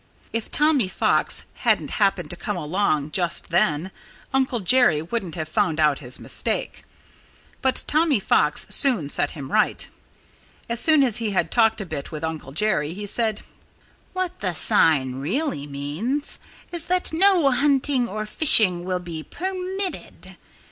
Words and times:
If 0.33 0.49
Tommy 0.49 0.87
Fox 0.87 1.45
hadn't 1.61 1.91
happened 2.01 2.31
to 2.31 2.35
come 2.35 2.57
along 2.57 3.11
just 3.11 3.49
then 3.51 3.91
Uncle 4.33 4.59
Jerry 4.61 4.99
wouldn't 5.03 5.35
have 5.35 5.47
found 5.47 5.79
out 5.79 5.99
his 5.99 6.19
mistake. 6.19 6.81
But 7.61 7.83
Tommy 7.85 8.19
Fox 8.19 8.65
soon 8.71 9.09
set 9.11 9.29
him 9.37 9.51
right. 9.51 9.87
As 10.67 10.79
soon 10.79 11.03
as 11.03 11.17
he 11.17 11.29
had 11.37 11.51
talked 11.51 11.81
a 11.81 11.85
bit 11.85 12.11
with 12.11 12.23
Uncle 12.23 12.51
Jerry 12.51 12.95
he 12.95 13.05
said: 13.05 13.43
"What 14.13 14.39
the 14.39 14.55
sign 14.55 15.17
really 15.19 15.67
means 15.67 16.39
is 16.71 16.85
that 16.87 17.13
no 17.13 17.51
hunting 17.51 18.07
or 18.09 18.25
fishing 18.25 18.83
will 18.85 19.01
be 19.01 19.21
permitted. 19.21 20.35